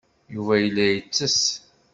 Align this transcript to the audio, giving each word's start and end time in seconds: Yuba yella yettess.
Yuba 0.33 0.53
yella 0.63 0.85
yettess. 0.87 1.41